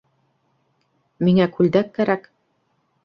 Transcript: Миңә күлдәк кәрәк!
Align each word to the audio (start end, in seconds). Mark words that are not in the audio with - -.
Миңә 1.27 1.47
күлдәк 1.59 1.95
кәрәк! 1.99 2.29